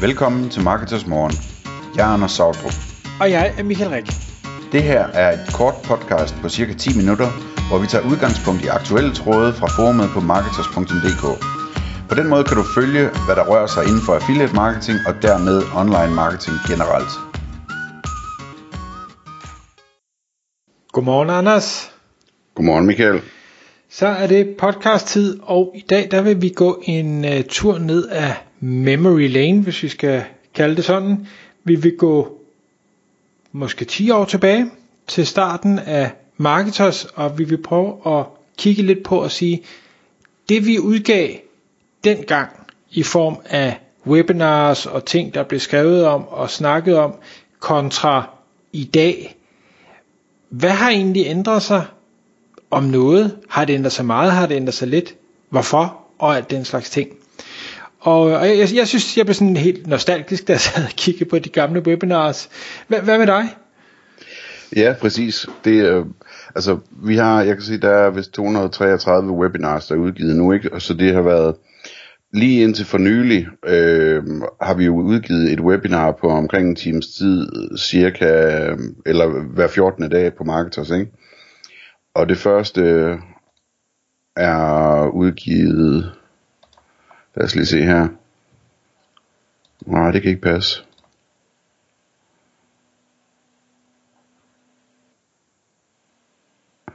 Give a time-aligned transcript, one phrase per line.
[0.00, 1.32] Velkommen til Marketers Morgen.
[1.96, 2.76] Jeg er Anders Sautrup.
[3.20, 4.06] Og jeg er Michael Rik.
[4.72, 7.28] Det her er et kort podcast på cirka 10 minutter,
[7.68, 11.24] hvor vi tager udgangspunkt i aktuelle tråde fra forumet på marketers.dk.
[12.08, 15.14] På den måde kan du følge, hvad der rører sig inden for affiliate marketing og
[15.22, 17.12] dermed online marketing generelt.
[20.92, 21.92] Godmorgen, Anders.
[22.54, 23.20] Godmorgen Michael.
[23.90, 28.08] Så er det podcast-tid, og i dag der vil vi gå en uh, tur ned
[28.08, 30.24] af memory lane, hvis vi skal
[30.54, 31.26] kalde det sådan.
[31.64, 32.38] Vi vil gå
[33.52, 34.70] måske 10 år tilbage
[35.06, 38.26] til starten af Marketers, og vi vil prøve at
[38.58, 39.62] kigge lidt på at sige,
[40.48, 41.28] det vi udgav
[42.04, 42.50] dengang
[42.90, 47.14] i form af webinars og ting, der blev skrevet om og snakket om,
[47.60, 48.30] kontra
[48.72, 49.36] i dag.
[50.48, 51.84] Hvad har egentlig ændret sig
[52.70, 53.38] om noget?
[53.48, 54.32] Har det ændret sig meget?
[54.32, 55.14] Har det ændret sig lidt?
[55.48, 56.00] Hvorfor?
[56.18, 57.17] Og alt den slags ting.
[58.08, 61.30] Og, og jeg, jeg synes, jeg blev sådan helt nostalgisk, da jeg sad og kiggede
[61.30, 62.48] på de gamle webinars.
[62.88, 63.44] Hvad, hvad med dig?
[64.76, 65.46] Ja, præcis.
[65.64, 66.06] Det, øh,
[66.54, 70.52] altså, vi har, jeg kan sige, der er vist 233 webinars, der er udgivet nu,
[70.52, 70.72] ikke?
[70.72, 71.54] Og så det har været,
[72.32, 74.22] lige indtil for nylig, øh,
[74.62, 78.26] har vi jo udgivet et webinar på omkring en times tid, cirka,
[79.06, 80.10] eller hver 14.
[80.10, 81.12] dag på Marketers, ikke?
[82.14, 82.82] Og det første
[84.36, 86.12] er udgivet,
[87.38, 88.08] lad os lige se her.
[89.86, 90.84] Nej, det kan ikke passe.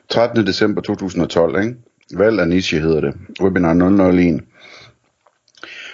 [0.09, 0.47] 13.
[0.47, 1.75] december 2012, ikke?
[2.13, 3.13] Valg af niche hedder det.
[3.41, 3.73] Webinar
[4.11, 4.43] 001.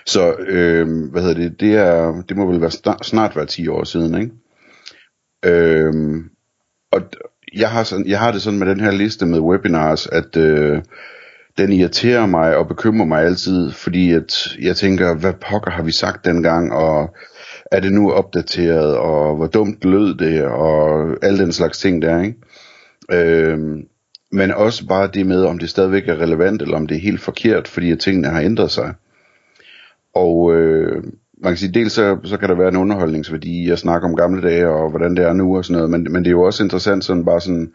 [0.05, 3.67] Så, øh, hvad hedder det, det, er, det må vel være snart, snart være 10
[3.67, 4.31] år siden, ikke?
[5.45, 6.23] Øh,
[6.91, 7.01] og
[7.53, 10.81] jeg har, sådan, jeg har det sådan med den her liste med webinars, at øh,
[11.57, 15.91] den irriterer mig og bekymrer mig altid, fordi at jeg tænker, hvad pokker har vi
[15.91, 17.15] sagt dengang, og
[17.71, 22.21] er det nu opdateret, og hvor dumt lød det, og alle den slags ting der,
[22.21, 22.35] ikke?
[23.11, 23.87] Øhm,
[24.31, 27.21] men også bare det med, om det stadigvæk er relevant, eller om det er helt
[27.21, 28.93] forkert, fordi at tingene har ændret sig.
[30.13, 31.03] Og øh,
[31.43, 34.41] man kan sige, dels så, så kan der være en underholdningsværdi at snakke om gamle
[34.41, 36.63] dage, og hvordan det er nu og sådan noget, men, men det er jo også
[36.63, 37.71] interessant sådan bare sådan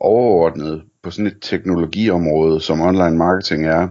[0.00, 3.88] overordnet på sådan et teknologiområde, som online marketing er,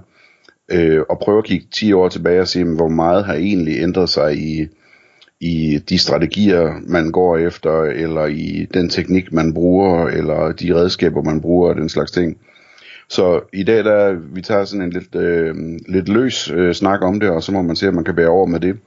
[0.72, 4.10] øh, og prøve at kigge 10 år tilbage og se, hvor meget har egentlig ændret
[4.10, 4.68] sig i,
[5.40, 11.24] i de strategier, man går efter, eller i den teknik, man bruger, eller de redskaber,
[11.24, 12.38] man bruger, og den slags ting.
[13.10, 15.56] Så i dag, der vi tager sådan en lidt, øh,
[15.88, 18.30] lidt løs øh, snak om det, og så må man se, om man kan bære
[18.30, 18.78] over med det.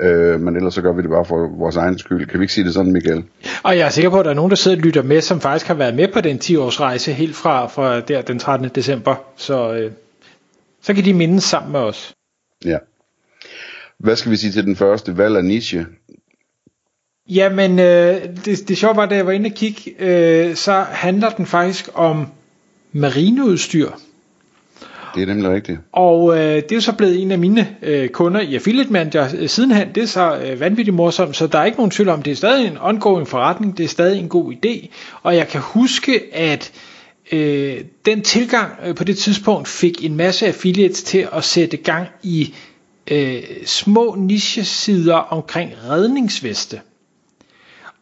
[0.00, 2.26] Øh, men ellers så gør vi det bare for vores egen skyld.
[2.26, 3.24] Kan vi ikke sige det sådan, Michael?
[3.62, 5.40] Og jeg er sikker på, at der er nogen, der sidder og lytter med, som
[5.40, 8.68] faktisk har været med på den 10-års rejse helt fra, fra der den 13.
[8.68, 9.16] december.
[9.36, 9.92] Så, øh,
[10.82, 12.14] så kan de mindes sammen med os.
[12.64, 12.78] Ja.
[13.98, 15.86] Hvad skal vi sige til den første valg af niche?
[17.28, 21.30] Jamen, øh, det, det sjove var, da jeg var inde og kigge, øh, så handler
[21.30, 22.26] den faktisk om
[22.92, 23.90] marineudstyr.
[25.14, 25.78] Det er nemlig rigtigt.
[25.92, 29.28] Og øh, det er jo så blevet en af mine øh, kunder i Affiliate Manager
[29.38, 29.88] øh, sidenhen.
[29.94, 32.36] Det er så øh, vanvittigt morsomt, så der er ikke nogen tvivl om, det er
[32.36, 34.88] stadig en ongoing forretning, det er stadig en god idé.
[35.22, 36.72] Og jeg kan huske, at
[37.32, 42.06] øh, den tilgang øh, på det tidspunkt fik en masse affiliates til at sætte gang
[42.22, 42.54] i
[43.10, 46.80] øh, små nichesider omkring redningsveste.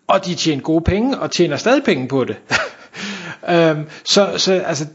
[0.07, 2.37] Og de tjener gode penge, og tjener stadig penge på det.
[3.55, 4.87] øhm, så, så altså,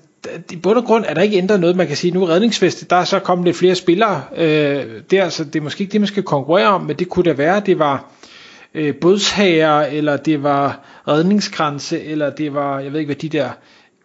[0.51, 2.85] i bund og grund er der ikke ændret noget, man kan sige, nu er redningsfeste,
[2.85, 6.01] der er så kommet lidt flere spillere øh, der, så det er måske ikke det,
[6.01, 8.11] man skal konkurrere om, men det kunne da være, det var
[8.73, 13.49] øh, bådshager, eller det var redningskranse, eller det var, jeg ved ikke hvad de der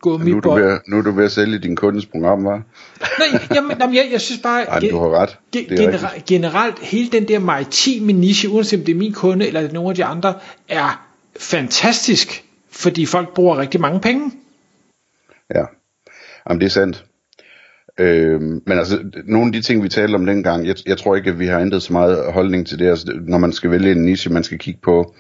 [0.01, 2.63] gummi nu, er du ved, nu er du ved at sælge din kundes program, var?
[3.19, 4.63] Nej, jamen, jamen jeg, jeg synes bare...
[4.71, 5.37] Ej, du har ret.
[5.57, 9.61] Ge- genera- generelt, hele den der maritime niche, uanset om det er min kunde, eller
[9.61, 10.35] det er nogle af de andre,
[10.69, 11.09] er
[11.41, 14.33] fantastisk, fordi folk bruger rigtig mange penge.
[15.55, 15.63] Ja,
[16.49, 17.05] jamen det er sandt.
[18.01, 21.31] Øh, men altså, nogle af de ting, vi talte om dengang, jeg, jeg tror ikke,
[21.31, 22.89] at vi har ændret så meget holdning til det.
[22.89, 25.15] Altså, når man skal vælge en niche, man skal kigge på,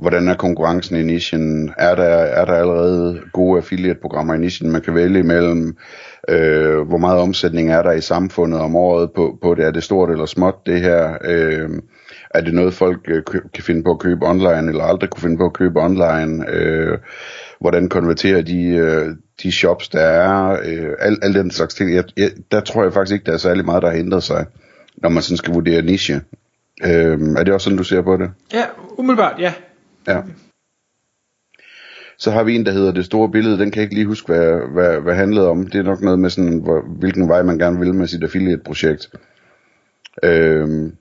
[0.00, 1.70] hvordan er konkurrencen i nichen?
[1.78, 5.76] Er der, er der allerede gode affiliate-programmer i nichen, man kan vælge imellem?
[6.28, 9.64] Øh, hvor meget omsætning er der i samfundet om året på, på det?
[9.64, 11.18] Er det stort eller småt, det her?
[11.24, 11.70] Øh,
[12.34, 13.22] er det noget, folk øh,
[13.54, 16.50] kan finde på at købe online, eller aldrig kunne finde på at købe online?
[16.50, 16.98] Øh,
[17.60, 19.08] hvordan konverterer de, øh,
[19.42, 20.60] de shops, der er?
[20.64, 21.94] Øh, al, al den slags ting.
[21.94, 24.46] Jeg, jeg, der tror jeg faktisk ikke, der er særlig meget, der har ændret sig,
[24.96, 26.20] når man sådan skal vurdere niche.
[26.84, 28.30] Øh, er det også sådan, du ser på det?
[28.52, 28.64] Ja,
[28.98, 29.52] umiddelbart, ja.
[30.08, 30.20] Ja.
[32.18, 33.58] Så har vi en, der hedder Det Store Billede.
[33.58, 35.66] Den kan jeg ikke lige huske, hvad, hvad, hvad handlede om.
[35.66, 39.10] Det er nok noget med sådan, hvor, hvilken vej man gerne vil med sit affiliate-projekt.
[40.22, 40.96] Øhm,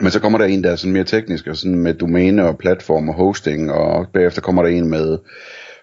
[0.00, 2.58] Men så kommer der en, der er sådan mere teknisk, og sådan med domæne og
[2.58, 5.18] platform og hosting, og bagefter kommer der en med,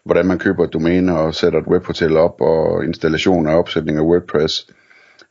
[0.05, 4.03] hvordan man køber et domæne og sætter et webhotel op, og installation og opsætning af
[4.03, 4.67] WordPress.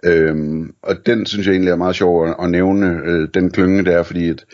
[0.04, 3.84] Øhm, og den synes jeg egentlig er meget sjov at, at nævne, øh, den klynge
[3.84, 4.44] der, fordi at,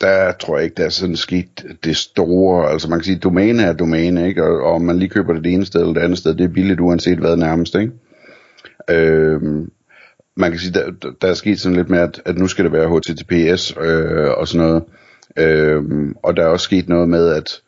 [0.00, 3.62] der tror jeg ikke, der er sådan skidt det store, altså man kan sige, domæne
[3.62, 4.44] er domæne, ikke?
[4.44, 6.48] Og, og man lige køber det det ene sted eller det andet sted, det er
[6.48, 7.92] billigt uanset hvad nærmest, ikke?
[8.90, 9.70] Øhm,
[10.36, 12.72] man kan sige, der, der er sket sådan lidt med, at, at nu skal det
[12.72, 14.82] være HTTPS øh, og sådan noget.
[15.36, 17.60] Øhm, og der er også sket noget med, at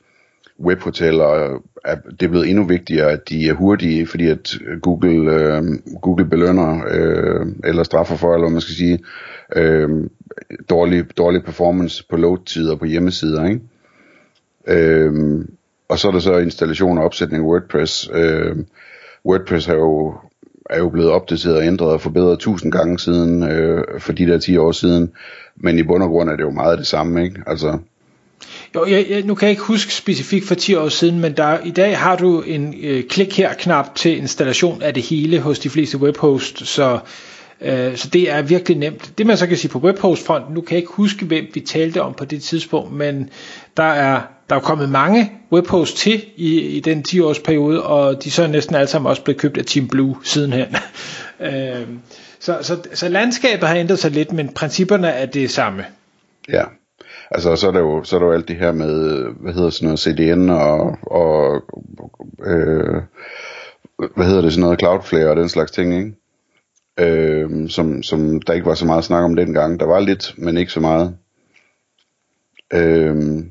[0.60, 5.32] webhoteller, er, det er blevet endnu vigtigere, at de er hurtige, fordi at øh, Google,
[5.32, 5.62] øh,
[6.02, 8.98] Google belønner, øh, eller straffer for, eller hvad man skal sige,
[9.56, 9.88] øh,
[10.70, 13.60] dårlig, dårlig performance på load-tider på hjemmesider, ikke?
[14.66, 15.44] Øh,
[15.88, 18.10] og så er der så installation og opsætning af WordPress.
[18.12, 18.56] Øh,
[19.24, 20.14] WordPress har jo
[20.70, 24.38] er jo blevet opdateret og ændret og forbedret tusind gange siden, øh, for de der
[24.38, 25.12] 10 år siden.
[25.56, 27.42] Men i bund og grund er det jo meget det samme, ikke?
[27.46, 27.78] Altså,
[28.76, 31.58] jo, jeg, jeg, nu kan jeg ikke huske specifikt for 10 år siden, men der,
[31.64, 35.58] i dag har du en øh, klik her knap til installation af det hele hos
[35.58, 36.98] de fleste webhosts, så,
[37.60, 39.12] øh, så det er virkelig nemt.
[39.18, 42.02] Det man så kan sige på webhostfronten, nu kan jeg ikke huske, hvem vi talte
[42.02, 43.30] om på det tidspunkt, men
[43.76, 44.20] der er
[44.50, 48.42] der er kommet mange webhosts til i, i den 10 års periode, og de så
[48.42, 50.66] er næsten alle sammen også blevet købt af Team Blue sidenhen.
[51.40, 51.86] øh,
[52.40, 55.84] så, så, så landskabet har ændret sig lidt, men principperne er det samme.
[56.48, 56.62] Ja,
[57.30, 59.70] altså så er der jo, så er der jo alt det her med, hvad hedder
[59.70, 61.62] sådan noget, CDN og, og
[62.46, 63.02] øh,
[64.16, 66.12] hvad hedder det, sådan noget Cloudflare og den slags ting, ikke?
[67.00, 69.80] Øh, som, som der ikke var så meget snak om dengang.
[69.80, 71.16] Der var lidt, men ikke så meget.
[72.72, 73.44] Øh,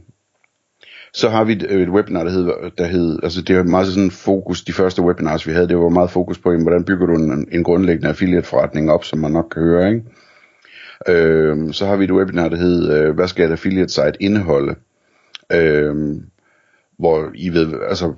[1.13, 4.11] så har vi et, et webinar, der hed, der hed, altså det var meget sådan
[4.11, 7.47] fokus, de første webinars vi havde, det var meget fokus på, hvordan bygger du en,
[7.51, 10.05] en grundlæggende affiliate forretning op, som man nok kan høre, ikke?
[11.09, 14.75] Øh, så har vi et webinar, der hedder, øh, hvad skal et affiliate site indeholde?
[15.51, 15.95] Øh,
[16.97, 18.13] hvor I ved, altså,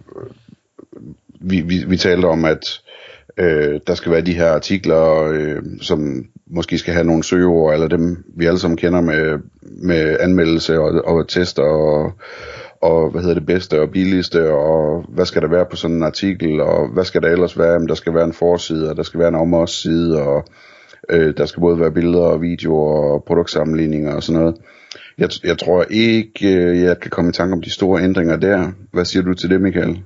[1.42, 2.82] vi, vi, vi talte om, at
[3.38, 7.88] øh, der skal være de her artikler, øh, som måske skal have nogle søgeord, eller
[7.88, 12.14] dem vi alle sammen kender med, med anmeldelse og, og tester og
[12.82, 16.04] og hvad hedder det bedste og billigste, og hvad skal der være på sådan en
[16.04, 19.04] artikel, og hvad skal der ellers være, Jamen, der skal være en forside, og der
[19.04, 20.46] skal være en om os side, og
[21.10, 24.56] øh, der skal både være billeder og videoer og produktsammenligninger og sådan noget.
[25.18, 28.72] Jeg, jeg tror ikke, øh, jeg kan komme i tanke om de store ændringer der.
[28.92, 30.02] Hvad siger du til det, Michael?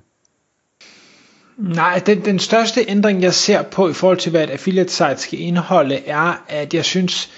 [1.58, 5.18] Nej, den, den største ændring, jeg ser på i forhold til, hvad et affiliate site
[5.18, 7.32] skal indeholde, er, at jeg synes,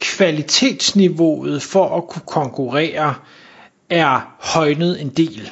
[0.00, 3.14] kvalitetsniveauet for at kunne konkurrere
[3.90, 5.50] er højnet en del.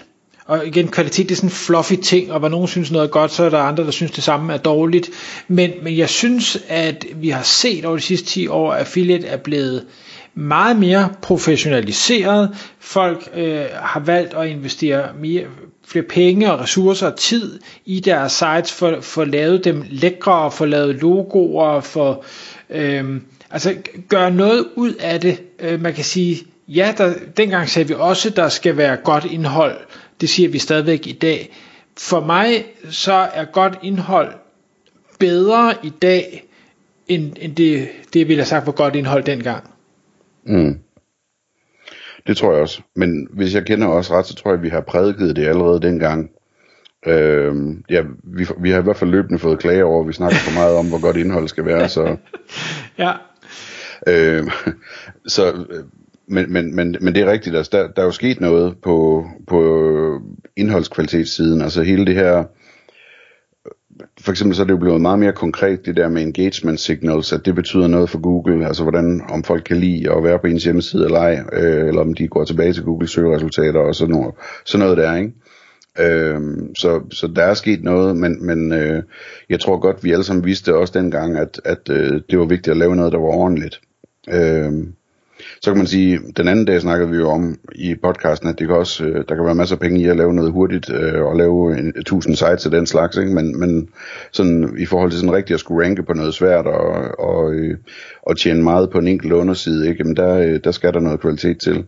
[0.49, 3.11] Og igen, kvalitet det er sådan en fluffy ting, og hvor nogen synes noget er
[3.11, 5.11] godt, så er der andre, der synes det samme er dårligt.
[5.49, 9.27] Men, men jeg synes, at vi har set over de sidste 10 år, at affiliate
[9.27, 9.87] er blevet
[10.35, 12.51] meget mere professionaliseret.
[12.81, 15.45] Folk øh, har valgt at investere mere,
[15.87, 20.51] flere penge og ressourcer og tid i deres sites, for, for at lave dem lækre,
[20.51, 22.25] for at lave logoer, for
[22.71, 23.05] øh,
[23.51, 23.75] altså
[24.09, 25.43] gøre noget ud af det.
[25.59, 29.25] Øh, man kan sige, ja, der, dengang sagde vi også, at der skal være godt
[29.25, 29.77] indhold.
[30.21, 31.57] Det siger vi stadigvæk i dag.
[31.99, 34.35] For mig så er godt indhold
[35.19, 36.45] bedre i dag,
[37.09, 39.71] end, end det, det ville have sagt var godt indhold dengang.
[40.45, 40.79] Mm.
[42.27, 42.83] Det tror jeg også.
[42.97, 45.81] Men hvis jeg kender os ret, så tror jeg, at vi har prædiket det allerede
[45.81, 46.31] dengang.
[47.07, 50.39] Øhm, ja, vi, vi har i hvert fald løbende fået klager over, at vi snakker
[50.39, 51.89] for meget om, hvor godt indhold skal være.
[51.89, 52.17] Så,
[52.99, 53.13] ja.
[54.07, 54.51] Øhm,
[55.27, 55.65] så
[56.29, 59.27] men, men, men, men det er rigtigt, altså, der, der er jo sket noget på,
[59.47, 60.21] på
[60.57, 62.45] indholdskvalitetssiden, altså hele det her,
[64.21, 67.33] for eksempel så er det jo blevet meget mere konkret, det der med engagement signals,
[67.33, 70.47] at det betyder noget for Google, altså hvordan, om folk kan lide at være på
[70.47, 74.15] ens hjemmeside eller ej, øh, eller om de går tilbage til Google søgeresultater og sådan
[74.15, 75.33] noget, sådan noget der, ikke?
[76.01, 76.41] Øh,
[76.79, 79.03] så, så der er sket noget, men, men øh,
[79.49, 82.69] jeg tror godt, vi alle sammen vidste også dengang, at, at øh, det var vigtigt
[82.69, 83.81] at lave noget, der var ordentligt.
[84.29, 84.73] Øh,
[85.61, 88.67] så kan man sige, den anden dag snakkede vi jo om i podcasten, at det
[88.67, 91.23] kan også, øh, der kan være masser af penge i at lave noget hurtigt, øh,
[91.23, 93.35] og lave en, tusind sites og den slags, ikke?
[93.35, 93.89] Men, men
[94.33, 97.77] sådan, i forhold til sådan rigtigt at skulle ranke på noget svært, og, og, øh,
[98.23, 100.05] og tjene meget på en enkelt underside, ikke?
[100.05, 101.85] Men der, øh, der skal der noget kvalitet til.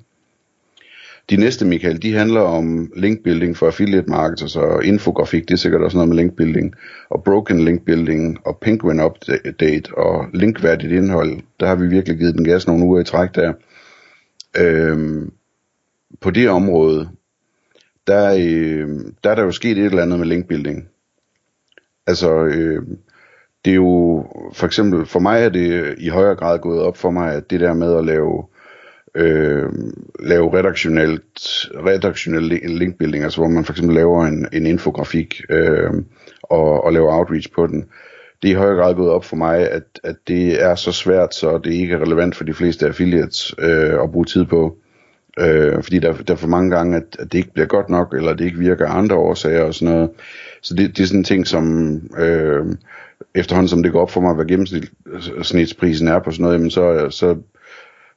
[1.31, 5.83] De næste, Michael, de handler om linkbuilding for affiliate marketers og infografik, det er sikkert
[5.83, 6.75] også noget med linkbuilding,
[7.11, 11.41] og broken linkbuilding og penguin update og linkværdigt indhold.
[11.61, 13.53] Der har vi virkelig givet den gas nogle uger i træk der.
[14.59, 15.33] Øhm,
[16.21, 17.09] på det område,
[18.07, 18.89] der, øh,
[19.25, 20.89] der er der jo sket et eller andet med linkbuilding.
[22.07, 22.83] Altså, øh,
[23.65, 27.11] det er jo, for eksempel, for mig er det i højere grad gået op for
[27.11, 28.45] mig, at det der med at lave,
[29.15, 29.69] øh,
[30.21, 31.41] lave redaktionelt,
[31.87, 35.91] redaktionel linkbuilding, altså hvor man for eksempel laver en, en infografik øh,
[36.43, 37.85] og, og laver outreach på den,
[38.43, 41.35] det er i højere grad gået op for mig, at, at det er så svært,
[41.35, 44.77] så det ikke er relevant for de fleste affiliates øh, at bruge tid på.
[45.39, 48.15] Øh, fordi der, der er for mange gange, at, at det ikke bliver godt nok,
[48.15, 50.11] eller det ikke virker af andre årsager og sådan noget.
[50.63, 52.67] Så det, det er sådan en ting, som øh,
[53.35, 57.07] efterhånden som det går op for mig, hvad gennemsnitsprisen er på sådan noget, jamen så,
[57.11, 57.37] så,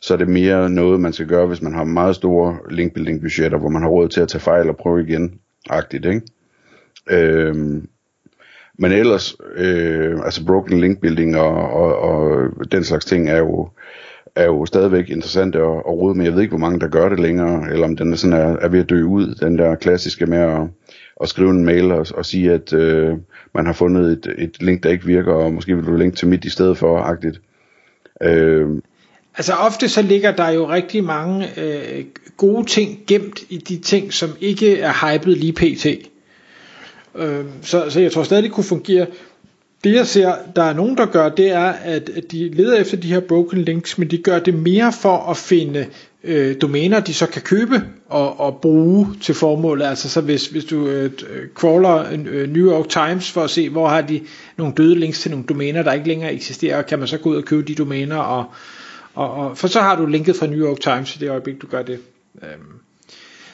[0.04, 3.58] så er det mere noget, man skal gøre, hvis man har meget store linkbuilding budgetter,
[3.58, 6.22] hvor man har råd til at tage fejl og prøve igen, agtigt, ikke?
[7.10, 7.88] Øhm,
[8.80, 13.70] men ellers, øh, altså broken link building og, og, og den slags ting er jo,
[14.36, 16.26] er jo stadigvæk interessant at, at rode med.
[16.26, 18.58] Jeg ved ikke, hvor mange der gør det længere, eller om den er, sådan er,
[18.58, 20.62] er ved at dø ud, den der klassiske med at,
[21.22, 23.18] at skrive en mail og, og sige, at øh,
[23.54, 26.28] man har fundet et, et link, der ikke virker, og måske vil du linke til
[26.28, 27.42] mit i stedet for, agtigt.
[28.24, 28.70] Øh,
[29.36, 32.06] Altså ofte så ligger der jo rigtig mange øh,
[32.38, 35.86] gode ting gemt i de ting, som ikke er hypet lige pt.
[37.16, 39.06] Øh, så, så jeg tror stadig, det kunne fungere.
[39.84, 43.08] Det jeg ser, der er nogen, der gør, det er, at de leder efter de
[43.08, 45.86] her broken links, men de gør det mere for at finde
[46.24, 49.86] øh, domæner, de så kan købe og, og bruge til formålet.
[49.86, 53.70] Altså så hvis, hvis du øh, øh crawler øh, New York Times for at se,
[53.70, 54.22] hvor har de
[54.58, 57.36] nogle døde links til nogle domæner, der ikke længere eksisterer, kan man så gå ud
[57.36, 58.46] og købe de domæner, og,
[59.14, 61.68] og, og, for så har du linket fra New York Times i det øjeblik, du
[61.68, 62.00] gør det.
[62.44, 62.80] Øhm.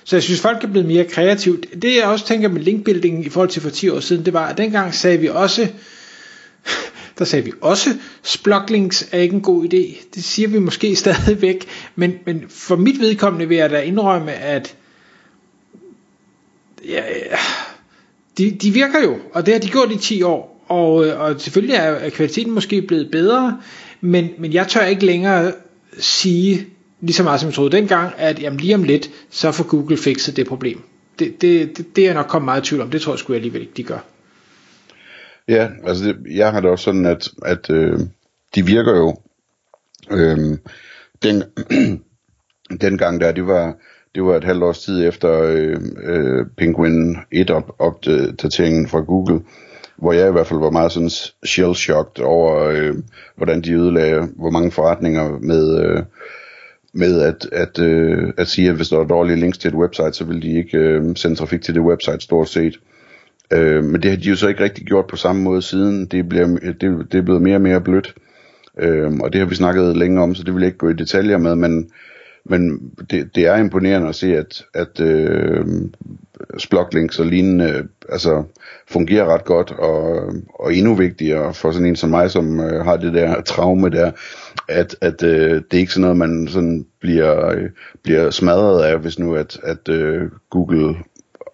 [0.04, 1.82] Så jeg synes, folk er blevet mere kreativt.
[1.82, 4.48] Det jeg også tænker med linkbuilding i forhold til for 10 år siden, det var,
[4.48, 5.68] at dengang sagde vi også,
[7.20, 7.90] der sagde vi også,
[8.24, 10.06] spluglinks er ikke en god idé.
[10.16, 14.76] Det siger vi måske stadigvæk, men, men for mit vedkommende vil jeg da indrømme, at
[16.88, 17.04] ja,
[18.38, 21.42] de, de virker jo, og det har de gjort i 10 år, og, øh, og
[21.42, 23.62] selvfølgelig er kvaliteten måske blevet bedre,
[24.02, 25.52] men, men jeg tør ikke længere
[26.00, 26.68] sige,
[27.02, 29.98] lige så meget som jeg troede dengang, at jamen, lige om lidt, så får Google
[29.98, 30.82] fikset det problem.
[31.20, 32.90] Det, det, det, det er nok kommet meget i tvivl om.
[32.90, 34.00] Det tror jeg sgu alligevel ikke, de gør.
[35.48, 38.00] Ja, altså det, jeg har det også sådan, at, at øh,
[38.56, 39.16] de virker jo.
[40.12, 40.58] Øh,
[41.24, 41.44] den,
[42.82, 43.78] dengang der, det var,
[44.16, 49.42] det var et halvt års tid efter øh, øh, Penguin 1 op, opdateringen fra Google,
[50.02, 51.10] hvor jeg i hvert fald var meget sådan
[51.46, 52.96] shell-shocked over, øh,
[53.36, 56.04] hvordan de ødelagde, hvor mange forretninger med, øh,
[56.94, 60.14] med at, at, øh, at sige, at hvis der er dårlige links til et website,
[60.14, 62.80] så vil de ikke øh, sende trafik til det website stort set.
[63.54, 66.06] Øh, men det har de jo så ikke rigtig gjort på samme måde siden.
[66.06, 68.16] Det, bliver, det, det er blevet mere og mere blødt.
[68.80, 70.94] Øh, og det har vi snakket længe om, så det vil jeg ikke gå i
[70.94, 71.92] detaljer med, men,
[72.50, 75.66] men det, det er imponerende at se, at, at øh,
[76.58, 78.44] sploglinks og lignende altså,
[78.88, 82.98] fungerer ret godt, og, og endnu vigtigere for sådan en som mig, som øh, har
[82.98, 84.12] det der traume der,
[84.68, 87.70] at, at øh, det er ikke sådan noget, man sådan bliver, øh,
[88.04, 90.96] bliver smadret af, hvis nu at, at øh, Google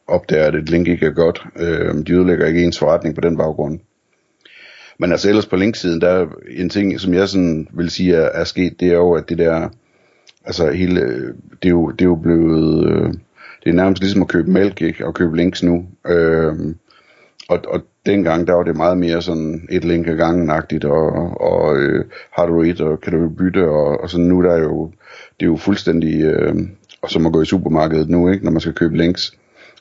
[0.08, 1.44] opdager, at et link ikke er godt.
[1.60, 3.80] Øh, de ødelægger ikke ens forretning på den baggrund.
[5.00, 8.30] Men altså ellers på linksiden, der er en ting, som jeg sådan vil sige er,
[8.34, 9.70] er sket, det er jo, at det der,
[10.46, 11.02] altså hele,
[11.64, 13.14] det er jo, det er jo blevet, øh,
[13.64, 15.06] det er nærmest ligesom at købe mælk, ikke?
[15.06, 15.86] Og købe links nu.
[16.08, 16.54] Øh,
[17.50, 21.12] og, og dengang, der var det meget mere sådan et link ad gangen-agtigt, og,
[21.42, 24.60] og øh, har du et, og kan du bytte, og, og sådan nu der er
[24.60, 24.92] jo,
[25.40, 26.56] det er jo fuldstændig, øh,
[27.02, 29.38] og som at gå i supermarkedet nu, ikke, når man skal købe links.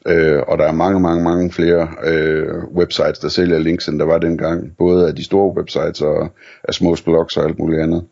[0.07, 4.05] Øh, og der er mange, mange, mange flere øh, websites, der sælger links, end der
[4.05, 4.77] var dengang.
[4.79, 6.29] Både af de store websites og
[6.65, 8.05] af små blogs og alt muligt andet.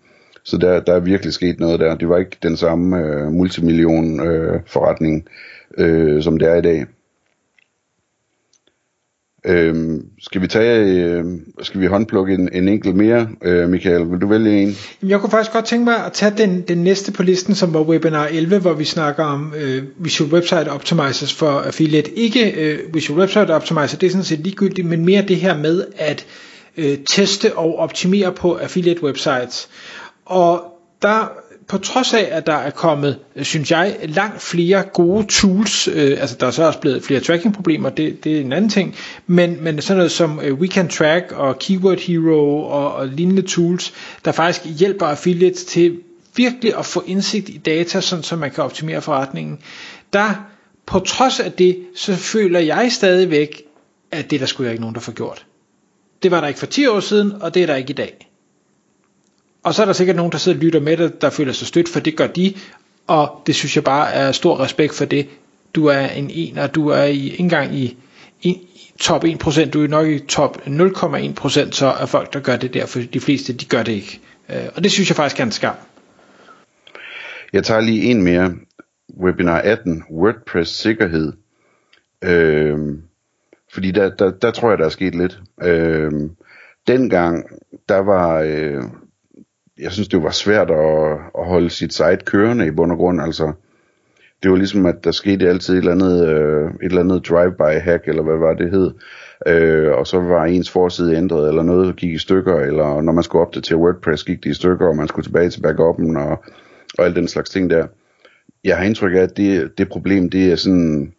[0.45, 1.95] Så der, der er virkelig sket noget der.
[1.95, 5.29] Det var ikke den samme øh, multimillion øh, forretning,
[5.79, 6.87] øh, som det er i dag.
[9.47, 11.25] Øh, skal vi tage, øh,
[11.63, 14.11] skal vi håndplukke en, en enkelt mere, øh, Michael?
[14.11, 14.75] Vil du vælge en?
[15.03, 17.83] Jeg kunne faktisk godt tænke mig at tage den, den næste på listen, som var
[17.83, 22.19] webinar 11, hvor vi snakker om øh, Visual Website Optimizers for affiliate.
[22.19, 25.85] Ikke øh, Visual Website Optimizer, det er sådan set ligegyldigt, men mere det her med
[25.97, 26.27] at
[26.77, 29.69] øh, teste og optimere på affiliate websites.
[30.33, 31.33] Og der
[31.69, 36.21] på trods af, at der er kommet, øh, synes jeg, langt flere gode tools, øh,
[36.21, 38.97] altså der er så også blevet flere tracking-problemer, det, det er en anden ting,
[39.27, 43.93] men, men sådan noget som øh, Weekend Track og Keyword Hero og, og lignende tools,
[44.25, 46.01] der faktisk hjælper affiliates til
[46.37, 49.59] virkelig at få indsigt i data, sådan så man kan optimere forretningen,
[50.13, 50.47] der
[50.87, 53.63] på trods af det, så føler jeg stadigvæk,
[54.11, 55.47] at det der skulle jeg ikke nogen, der får gjort.
[56.23, 58.32] Det var der ikke for 10 år siden, og det er der ikke i dag.
[59.63, 61.67] Og så er der sikkert nogen, der sidder og lytter med dig, der føler sig
[61.67, 62.55] stødt, for det gør de.
[63.07, 65.29] Og det synes jeg bare er stor respekt for det.
[65.75, 67.97] Du er en en, og du er i, ikke engang i,
[68.43, 68.61] i
[69.01, 72.87] top 1%, du er nok i top 0,1% så af folk, der gør det der,
[72.87, 74.21] for de fleste, de gør det ikke.
[74.49, 75.75] Øh, og det synes jeg faktisk er en skam.
[77.53, 78.55] Jeg tager lige en mere.
[79.21, 81.33] Webinar 18, WordPress sikkerhed.
[82.25, 83.03] Øhm,
[83.73, 85.41] fordi der, der, der tror jeg, der er sket lidt.
[85.63, 86.31] Øhm,
[86.87, 87.45] dengang,
[87.89, 88.83] der var, øh,
[89.79, 93.21] jeg synes, det var svært at, at holde sit site kørende i bund og grund.
[93.21, 93.53] Altså,
[94.43, 97.81] det var ligesom, at der skete altid et eller andet, øh, et eller andet drive-by
[97.81, 98.91] hack, eller hvad var det hed.
[99.47, 103.25] Øh, og så var ens forside ændret, eller noget gik i stykker, eller når man
[103.25, 106.45] skulle opdatere WordPress, gik det i stykker, og man skulle tilbage til backupen, og,
[106.99, 107.87] og alt den slags ting der.
[108.65, 111.13] Jeg har indtryk af, at det, det problem, det er sådan,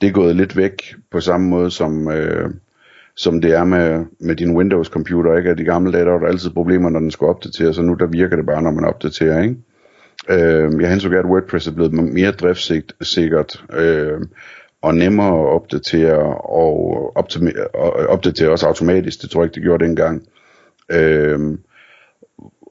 [0.00, 2.50] det er gået lidt væk på samme måde som, øh,
[3.16, 5.50] som det er med, med din Windows computer, ikke?
[5.50, 7.94] At de gamle dage, der var der altid problemer, når den skulle opdateres, og nu
[7.94, 9.56] der virker det bare, når man opdaterer, ikke?
[10.28, 14.20] Øh, jeg har at WordPress er blevet mere driftsikkert øh,
[14.82, 19.62] og nemmere at opdatere, og optimere, og opdatere også automatisk, det tror jeg ikke, det
[19.62, 20.22] gjorde dengang.
[20.92, 21.58] Øh,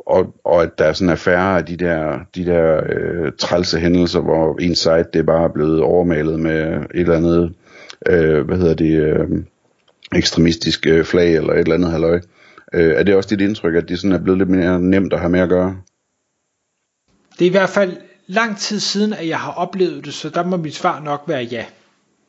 [0.05, 3.79] og, og at der er sådan er færre af de der, de der øh, trælse
[3.79, 7.53] hændelser, hvor en site det bare er blevet overmalet med et eller andet,
[8.09, 9.29] øh, hvad hedder det, øh,
[10.15, 12.21] ekstremistisk øh, flag eller et eller andet halløj.
[12.73, 15.19] Øh, er det også dit indtryk, at det sådan er blevet lidt mere nemt at
[15.19, 15.77] have med at gøre?
[17.39, 20.45] Det er i hvert fald lang tid siden, at jeg har oplevet det, så der
[20.45, 21.65] må mit svar nok være ja.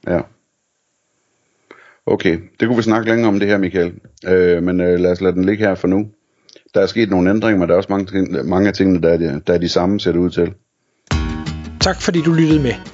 [0.07, 0.21] Ja.
[2.07, 3.95] Okay, det kunne vi snakke længere om det her, Michael.
[4.26, 6.09] Øh, men øh, lad os lade den ligge her for nu.
[6.75, 9.17] Der er sket nogle ændringer, men der er også mange, mange af tingene, der er,
[9.17, 10.55] de, der er de samme, ser det ud til.
[11.81, 12.94] Tak fordi du lyttede med.